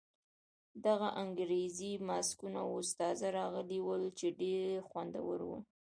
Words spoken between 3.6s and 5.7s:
ول چې ډېر خوندور وو.